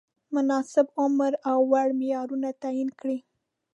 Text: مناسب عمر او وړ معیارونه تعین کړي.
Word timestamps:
مناسب 0.35 0.87
عمر 1.01 1.33
او 1.51 1.59
وړ 1.71 1.89
معیارونه 1.99 2.49
تعین 2.61 2.89
کړي. 2.99 3.17